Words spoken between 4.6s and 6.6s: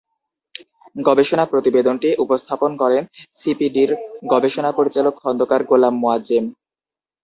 পরিচালক খন্দকার গোলাম মোয়াজ্জেম।